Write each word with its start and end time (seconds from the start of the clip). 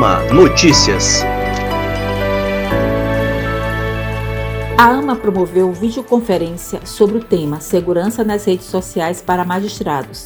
AMA 0.00 0.32
Notícias. 0.32 1.22
A 4.78 4.84
AMA 4.84 5.14
promoveu 5.14 5.70
videoconferência 5.74 6.80
sobre 6.86 7.18
o 7.18 7.22
tema 7.22 7.60
Segurança 7.60 8.24
nas 8.24 8.46
redes 8.46 8.64
sociais 8.64 9.20
para 9.20 9.44
magistrados, 9.44 10.24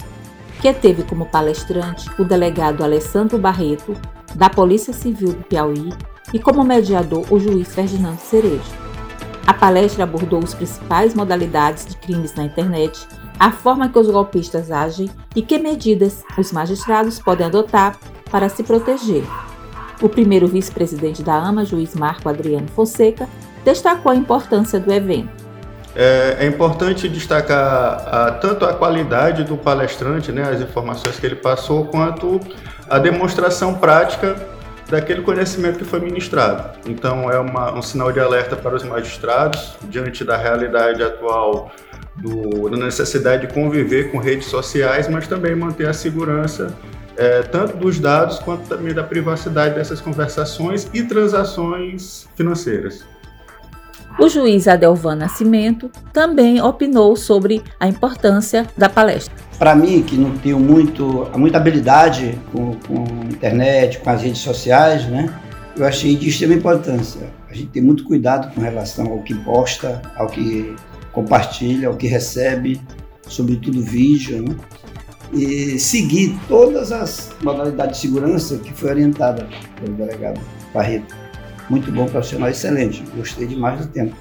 que 0.63 0.73
teve 0.73 1.03
como 1.03 1.27
palestrante 1.27 2.09
o 2.21 2.25
delegado 2.25 2.85
Alessandro 2.85 3.37
Barreto, 3.37 3.97
da 4.37 4.49
Polícia 4.49 4.93
Civil 4.93 5.33
do 5.33 5.43
Piauí, 5.43 5.93
e 6.33 6.39
como 6.39 6.63
mediador 6.63 7.27
o 7.29 7.41
juiz 7.41 7.75
Ferdinando 7.75 8.21
Cerejo. 8.21 8.73
A 9.45 9.53
palestra 9.53 10.05
abordou 10.05 10.39
as 10.39 10.55
principais 10.55 11.15
modalidades 11.15 11.85
de 11.85 11.97
crimes 11.97 12.33
na 12.37 12.45
internet, 12.45 13.09
a 13.41 13.51
forma 13.51 13.89
que 13.89 13.99
os 13.99 14.09
golpistas 14.09 14.71
agem 14.71 15.11
e 15.35 15.43
que 15.43 15.59
medidas 15.59 16.23
os 16.39 16.53
magistrados 16.53 17.19
podem 17.19 17.49
adotar 17.49 17.99
para 18.31 18.49
se 18.49 18.63
proteger. 18.63 19.25
O 20.05 20.09
primeiro 20.11 20.47
vice-presidente 20.47 21.23
da 21.23 21.33
AMA, 21.33 21.65
juiz 21.65 21.95
Marco 21.95 22.29
Adriano 22.29 22.69
Fonseca, 22.69 23.27
destacou 23.65 24.13
a 24.13 24.15
importância 24.15 24.79
do 24.79 24.93
evento. 24.93 25.31
É, 25.97 26.37
é 26.41 26.47
importante 26.47 27.09
destacar 27.09 28.07
a, 28.07 28.31
tanto 28.33 28.67
a 28.67 28.75
qualidade 28.75 29.45
do 29.45 29.57
palestrante, 29.57 30.31
né, 30.31 30.43
as 30.43 30.61
informações 30.61 31.19
que 31.19 31.25
ele 31.25 31.37
passou, 31.37 31.87
quanto 31.87 32.39
a 32.87 32.99
demonstração 32.99 33.77
prática 33.77 34.37
daquele 34.91 35.23
conhecimento 35.23 35.79
que 35.79 35.87
foi 35.87 36.01
ministrado. 36.01 36.79
Então, 36.87 37.31
é 37.31 37.39
uma, 37.39 37.73
um 37.73 37.81
sinal 37.81 38.13
de 38.13 38.21
alerta 38.21 38.57
para 38.57 38.77
os 38.77 38.85
magistrados 38.85 39.75
diante 39.85 40.23
da 40.23 40.37
realidade 40.37 41.03
atual 41.03 41.73
do, 42.15 42.69
da 42.69 42.77
necessidade 42.77 43.47
de 43.47 43.55
conviver 43.55 44.13
com 44.13 44.19
redes 44.19 44.49
sociais, 44.49 45.09
mas 45.09 45.27
também 45.27 45.57
manter 45.57 45.89
a 45.89 45.95
segurança 45.95 46.75
é, 47.17 47.43
tanto 47.43 47.77
dos 47.77 47.99
dados 47.99 48.39
quanto 48.39 48.69
também 48.69 48.95
da 48.95 49.03
privacidade 49.03 49.75
dessas 49.75 50.01
conversações 50.01 50.89
e 50.93 51.03
transações 51.03 52.27
financeiras. 52.37 53.05
O 54.19 54.29
juiz 54.29 54.69
Adelvan 54.69 55.17
Nascimento 55.17 55.91
também 56.13 56.61
opinou 56.61 57.17
sobre 57.17 57.63
a 57.81 57.89
importância 57.89 58.65
da 58.77 58.89
palestra. 58.89 59.35
Para 59.59 59.75
mim, 59.75 60.03
que 60.03 60.17
não 60.17 60.37
tenho 60.39 60.59
muito, 60.59 61.29
muita 61.37 61.59
habilidade 61.59 62.39
com, 62.53 62.77
com 62.87 63.05
a 63.23 63.25
internet, 63.27 63.99
com 63.99 64.11
as 64.11 64.23
redes 64.23 64.41
sociais, 64.41 65.07
né? 65.07 65.35
eu 65.77 65.85
achei 65.85 66.17
de 66.17 66.29
extrema 66.29 66.55
importância. 66.55 67.29
A 67.51 67.55
gente 67.55 67.69
tem 67.69 67.83
muito 67.83 68.05
cuidado 68.05 68.55
com 68.55 68.61
relação 68.61 69.07
ao 69.07 69.23
que 69.23 69.35
posta, 69.35 70.01
ao 70.17 70.29
que 70.29 70.75
compartilha, 71.13 71.89
ao 71.89 71.97
que 71.97 72.07
recebe, 72.07 72.81
sobretudo 73.29 73.81
vídeo, 73.83 74.43
né? 74.43 74.55
E 75.35 75.79
seguir 75.79 76.39
todas 76.49 76.93
as 76.93 77.31
modalidades 77.43 77.97
de 77.97 78.09
segurança 78.09 78.59
que 78.59 78.73
foi 78.73 78.91
orientada 78.91 79.49
pelo 79.81 79.95
delegado 79.95 80.41
Barreto 80.73 81.25
muito 81.69 81.91
bom 81.91 82.07
profissional, 82.07 82.49
excelente. 82.49 83.03
Gostei 83.17 83.47
demais 83.47 83.81
do 83.81 83.87
tempo. 83.87 84.15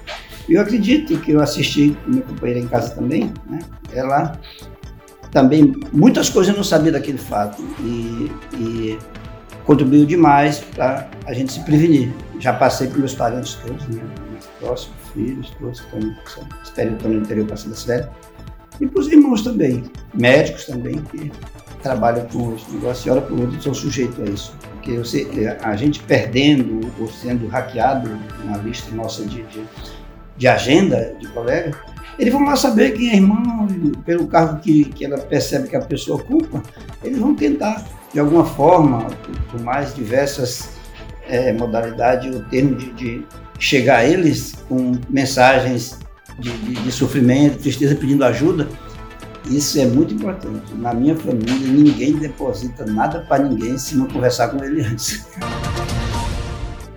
Eu 0.48 0.60
acredito 0.60 1.18
que 1.18 1.32
eu 1.32 1.40
assisti 1.40 1.96
minha 2.06 2.22
companheira 2.22 2.60
em 2.60 2.68
casa 2.68 2.94
também, 2.94 3.32
né? 3.48 3.58
Ela 3.92 4.38
também, 5.30 5.74
muitas 5.92 6.28
coisas 6.28 6.52
eu 6.52 6.56
não 6.56 6.64
sabia 6.64 6.92
daquele 6.92 7.18
fato 7.18 7.62
e, 7.80 8.30
e 8.54 8.98
contribuiu 9.64 10.06
demais 10.06 10.60
para 10.60 11.08
a 11.26 11.32
gente 11.32 11.52
se 11.52 11.60
prevenir. 11.60 12.12
Já 12.38 12.52
passei 12.52 12.88
por 12.88 12.98
meus 12.98 13.14
parentes 13.14 13.54
todos, 13.54 13.86
né? 13.88 14.02
Meus 14.30 14.46
próximos 14.60 14.96
filhos, 15.12 15.50
todos 15.58 15.82
estão, 16.64 17.10
no 17.10 17.18
interior 17.18 17.46
passando 17.46 17.72
a 17.72 17.76
cidade. 17.76 18.08
E 18.80 18.86
para 18.86 19.00
os 19.00 19.08
irmãos 19.10 19.42
também, 19.42 19.84
médicos 20.12 20.64
também, 20.66 20.96
que 21.10 21.30
trabalham 21.82 22.26
com 22.26 22.54
esse 22.54 22.70
negócio 22.72 23.08
e 23.08 23.10
hora 23.10 23.20
por 23.20 23.38
outra 23.38 23.60
são 23.60 23.74
sujeitos 23.74 24.18
a 24.20 24.24
isso. 24.24 24.56
Porque 24.72 24.98
você, 24.98 25.56
a 25.62 25.76
gente 25.76 26.02
perdendo 26.02 26.80
ou 26.98 27.08
sendo 27.08 27.46
hackeado 27.46 28.10
na 28.44 28.56
lista 28.56 28.94
nossa 28.94 29.24
de, 29.24 29.42
de, 29.44 29.62
de 30.36 30.48
agenda 30.48 31.14
de 31.20 31.28
colega, 31.28 31.76
eles 32.18 32.32
vão 32.32 32.44
lá 32.44 32.56
saber 32.56 32.92
quem 32.92 33.10
é 33.10 33.16
irmão, 33.16 33.66
pelo 34.04 34.26
cargo 34.26 34.60
que, 34.60 34.84
que 34.84 35.04
ela 35.04 35.18
percebe 35.18 35.68
que 35.68 35.76
a 35.76 35.80
pessoa 35.80 36.20
ocupa, 36.20 36.62
eles 37.02 37.18
vão 37.18 37.34
tentar, 37.34 37.84
de 38.12 38.20
alguma 38.20 38.44
forma, 38.44 39.06
por, 39.50 39.60
mais 39.60 39.94
diversas 39.94 40.70
é, 41.28 41.52
modalidades, 41.52 42.34
o 42.34 42.44
termo 42.44 42.76
de, 42.76 42.92
de 42.92 43.26
chegar 43.58 43.98
a 43.98 44.04
eles 44.04 44.54
com 44.68 44.98
mensagens 45.08 45.98
de, 46.38 46.50
de, 46.50 46.74
de 46.74 46.92
sofrimento, 46.92 47.58
tristeza, 47.58 47.94
pedindo 47.94 48.24
ajuda, 48.24 48.68
isso 49.50 49.78
é 49.78 49.86
muito 49.86 50.14
importante. 50.14 50.74
Na 50.76 50.94
minha 50.94 51.14
família, 51.16 51.68
ninguém 51.68 52.14
deposita 52.14 52.86
nada 52.86 53.20
para 53.20 53.44
ninguém 53.44 53.76
se 53.76 53.96
não 53.96 54.06
conversar 54.08 54.48
com 54.48 54.64
ele 54.64 54.82
antes. 54.82 55.26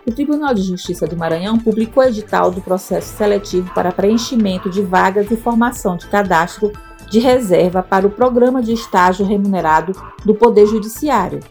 O 0.06 0.12
Tribunal 0.12 0.54
de 0.54 0.62
Justiça 0.62 1.06
do 1.06 1.18
Maranhão 1.18 1.60
publicou 1.60 2.02
o 2.02 2.08
edital 2.08 2.50
do 2.50 2.62
processo 2.62 3.18
seletivo 3.18 3.70
para 3.74 3.92
preenchimento 3.92 4.70
de 4.70 4.82
vagas 4.82 5.30
e 5.30 5.36
formação 5.36 5.98
de 5.98 6.08
cadastro 6.08 6.72
de 7.10 7.20
reserva 7.20 7.84
para 7.84 8.08
o 8.08 8.10
programa 8.10 8.62
de 8.62 8.72
estágio 8.74 9.26
remunerado 9.26 9.92
do 10.24 10.34
Poder 10.34 10.66
Judiciário. 10.66 11.42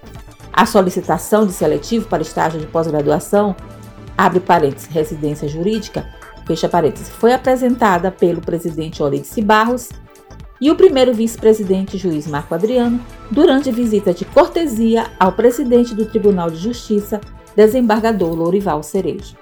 A 0.50 0.64
solicitação 0.64 1.46
de 1.46 1.52
seletivo 1.52 2.08
para 2.08 2.22
estágio 2.22 2.58
de 2.58 2.66
pós-graduação, 2.66 3.54
abre 4.16 4.40
parênteses, 4.40 4.86
residência 4.86 5.48
jurídica, 5.48 6.06
fecha 6.46 6.68
parênteses, 6.68 7.08
foi 7.08 7.32
apresentada 7.32 8.10
pelo 8.10 8.40
presidente 8.40 9.02
Ourice 9.02 9.42
Barros 9.42 9.90
e 10.60 10.70
o 10.70 10.76
primeiro 10.76 11.12
vice-presidente 11.12 11.98
juiz 11.98 12.26
Marco 12.26 12.54
Adriano 12.54 13.00
durante 13.30 13.70
visita 13.70 14.14
de 14.14 14.24
cortesia 14.24 15.06
ao 15.18 15.32
presidente 15.32 15.94
do 15.94 16.06
Tribunal 16.06 16.50
de 16.50 16.56
Justiça, 16.56 17.20
desembargador 17.54 18.34
Lourival 18.34 18.82
Cerejo. 18.82 19.36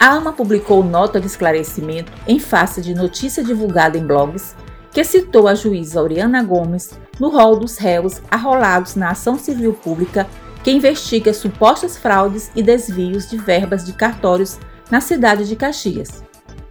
A 0.00 0.14
AMA 0.14 0.32
publicou 0.32 0.82
nota 0.82 1.20
de 1.20 1.26
esclarecimento 1.26 2.10
em 2.26 2.38
face 2.38 2.80
de 2.80 2.94
notícia 2.94 3.44
divulgada 3.44 3.96
em 3.96 4.04
blogs 4.04 4.56
que 4.90 5.04
citou 5.04 5.48
a 5.48 5.54
juíza 5.54 6.02
Oriana 6.02 6.42
Gomes 6.42 6.98
no 7.20 7.28
rol 7.28 7.56
dos 7.56 7.78
réus 7.78 8.20
arrolados 8.30 8.94
na 8.94 9.10
ação 9.10 9.38
civil 9.38 9.72
pública 9.72 10.26
que 10.62 10.70
investiga 10.70 11.32
supostas 11.34 11.96
fraudes 11.96 12.50
e 12.54 12.62
desvios 12.62 13.28
de 13.28 13.36
verbas 13.36 13.84
de 13.84 13.92
cartórios 13.92 14.58
na 14.90 15.00
cidade 15.00 15.48
de 15.48 15.56
Caxias. 15.56 16.22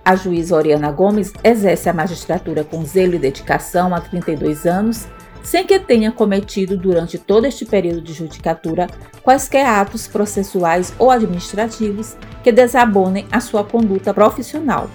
A 0.03 0.16
juíza 0.16 0.56
Oriana 0.56 0.91
Gomes 0.91 1.31
exerce 1.44 1.90
a 1.90 1.94
magistratura 1.94 2.63
com 2.63 2.84
zelo 2.84 3.16
e 3.16 3.19
dedicação 3.19 3.94
há 3.94 4.02
32 4.02 4.66
anos, 4.66 5.06
sem 5.44 5.66
que 5.66 5.79
tenha 5.79 6.12
cometido 6.12 6.78
durante 6.78 7.18
todo 7.18 7.46
este 7.46 7.66
período 7.66 8.02
de 8.02 8.13
judicatura 8.13 8.88
quaisquer 9.24 9.66
atos 9.66 10.08
processuais 10.08 10.94
ou 10.97 11.12
administrativos 11.12 12.16
que 12.44 12.52
desabonem 12.52 13.28
a 13.31 13.40
sua 13.40 13.63
conduta 13.63 14.13
profissional. 14.13 14.90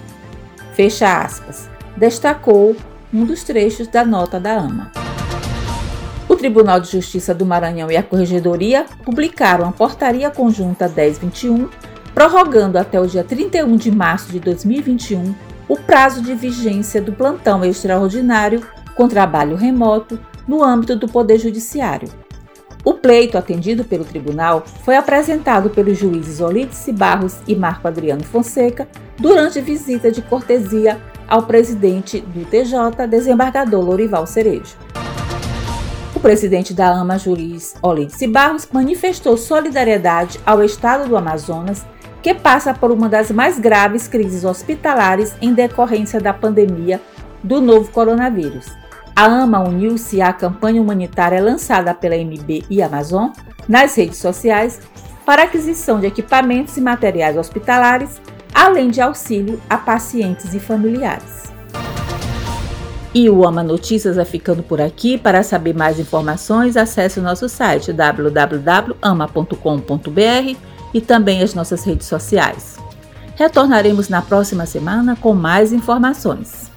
Fecha 0.73 1.21
aspas. 1.21 1.69
Destacou 1.95 2.75
um 3.13 3.25
dos 3.25 3.43
trechos 3.43 3.87
da 3.87 4.05
nota 4.05 4.39
da 4.39 4.57
AMA. 4.57 5.06
O 6.29 6.35
Tribunal 6.35 6.81
de 6.81 6.91
Justiça 6.91 7.33
do 7.33 7.45
Maranhão 7.45 7.89
e 7.89 7.95
a 7.95 8.03
Corregedoria 8.03 8.85
publicaram 9.05 9.67
a 9.67 9.71
Portaria 9.71 10.29
Conjunta 10.29 10.87
1021 10.87 11.69
prorrogando 12.13 12.77
até 12.77 12.99
o 12.99 13.07
dia 13.07 13.23
31 13.23 13.77
de 13.77 13.91
março 13.91 14.31
de 14.31 14.39
2021 14.39 15.33
o 15.69 15.77
prazo 15.77 16.21
de 16.21 16.35
vigência 16.35 17.01
do 17.01 17.13
plantão 17.13 17.63
extraordinário 17.63 18.61
com 18.95 19.07
trabalho 19.07 19.55
remoto 19.55 20.19
no 20.45 20.63
âmbito 20.63 20.95
do 20.95 21.07
Poder 21.07 21.37
Judiciário. 21.37 22.09
O 22.83 22.93
pleito 22.93 23.37
atendido 23.37 23.85
pelo 23.85 24.03
tribunal 24.03 24.63
foi 24.83 24.95
apresentado 24.95 25.69
pelos 25.69 25.97
juízes 25.97 26.41
Olídice 26.41 26.91
Barros 26.91 27.37
e 27.47 27.55
Marco 27.55 27.87
Adriano 27.87 28.23
Fonseca 28.23 28.87
durante 29.17 29.61
visita 29.61 30.11
de 30.11 30.21
cortesia 30.21 30.99
ao 31.27 31.43
presidente 31.43 32.19
do 32.19 32.45
TJ, 32.45 33.07
desembargador 33.07 33.83
Lorival 33.83 34.25
Cerejo. 34.25 34.86
O 36.17 36.19
presidente 36.19 36.73
da 36.73 36.89
AMA, 36.89 37.19
juiz 37.19 37.75
Olídice 37.79 38.25
Barros, 38.25 38.67
manifestou 38.73 39.37
solidariedade 39.37 40.39
ao 40.43 40.63
Estado 40.63 41.07
do 41.07 41.15
Amazonas 41.15 41.85
que 42.23 42.33
passa 42.33 42.73
por 42.73 42.89
uma 42.89 43.07
das 43.07 43.29
mais 43.29 43.59
graves 43.59 44.07
crises 44.07 44.43
hospitalares 44.43 45.35
em 45.39 45.53
decorrência 45.53 46.19
da 46.19 46.33
pandemia 46.33 46.99
do 47.43 47.61
novo 47.61 47.91
coronavírus. 47.91 48.65
A 49.15 49.25
AMA 49.25 49.59
uniu-se 49.59 50.19
à 50.19 50.33
campanha 50.33 50.81
humanitária 50.81 51.39
lançada 51.39 51.93
pela 51.93 52.17
MB 52.17 52.65
e 52.67 52.81
Amazon 52.81 53.29
nas 53.69 53.93
redes 53.93 54.17
sociais 54.17 54.79
para 55.23 55.43
aquisição 55.43 55.99
de 55.99 56.07
equipamentos 56.07 56.77
e 56.77 56.81
materiais 56.81 57.37
hospitalares, 57.37 58.19
além 58.51 58.89
de 58.89 59.01
auxílio 59.01 59.61
a 59.69 59.77
pacientes 59.77 60.55
e 60.55 60.59
familiares. 60.59 61.55
E 63.17 63.31
o 63.31 63.47
Ama 63.47 63.63
Notícias 63.63 64.15
vai 64.15 64.25
ficando 64.25 64.61
por 64.61 64.79
aqui. 64.79 65.17
Para 65.17 65.41
saber 65.41 65.73
mais 65.73 65.99
informações, 65.99 66.77
acesse 66.77 67.19
o 67.19 67.23
nosso 67.23 67.49
site 67.49 67.91
www.ama.com.br 67.91 68.99
e 70.93 71.01
também 71.01 71.41
as 71.41 71.55
nossas 71.55 71.83
redes 71.83 72.05
sociais. 72.05 72.77
Retornaremos 73.35 74.07
na 74.07 74.21
próxima 74.21 74.67
semana 74.67 75.15
com 75.15 75.33
mais 75.33 75.73
informações. 75.73 76.69